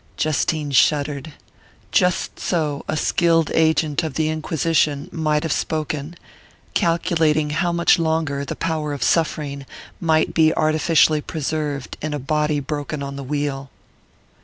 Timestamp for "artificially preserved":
10.55-11.97